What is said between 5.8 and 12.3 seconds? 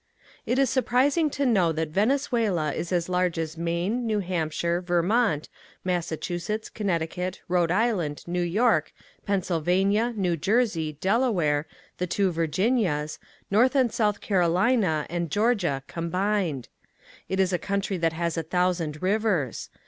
Massachusetts, Connecticut, Rhode Island, New York, Pennsylvania, New Jersey, Delaware, the